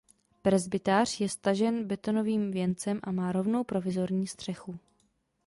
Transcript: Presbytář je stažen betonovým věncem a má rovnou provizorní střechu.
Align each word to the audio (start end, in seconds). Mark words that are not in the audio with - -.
Presbytář 0.41 1.19
je 1.21 1.29
stažen 1.29 1.85
betonovým 1.87 2.51
věncem 2.51 2.99
a 3.03 3.11
má 3.11 3.31
rovnou 3.31 3.63
provizorní 3.63 4.27
střechu. 4.27 4.79